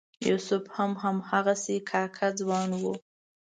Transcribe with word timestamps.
یوسف 0.29 0.63
هم 0.75 0.91
هماغسې 1.03 1.77
کاکه 1.89 2.27
ځوان 2.39 2.69
و. 2.81 2.83